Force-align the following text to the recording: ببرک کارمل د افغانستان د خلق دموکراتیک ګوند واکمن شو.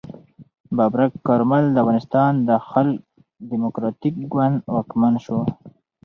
ببرک 0.75 1.11
کارمل 1.27 1.63
د 1.71 1.77
افغانستان 1.83 2.31
د 2.47 2.49
خلق 2.69 2.97
دموکراتیک 3.51 4.15
ګوند 4.33 4.55
واکمن 4.73 5.13
شو. 5.25 5.39